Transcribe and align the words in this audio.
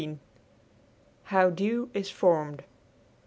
HOW 1.25 1.51
DEW 1.51 1.91
IS 1.93 2.09
FORMED. 2.09 2.63